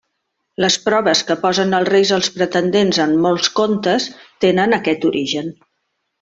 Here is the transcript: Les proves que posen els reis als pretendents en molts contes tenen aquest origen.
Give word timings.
Les 0.63 0.77
proves 0.85 1.19
que 1.27 1.35
posen 1.43 1.75
els 1.79 1.91
reis 1.93 2.13
als 2.17 2.29
pretendents 2.39 3.01
en 3.05 3.13
molts 3.27 3.51
contes 3.61 4.09
tenen 4.47 4.75
aquest 4.81 5.07
origen. 5.13 5.55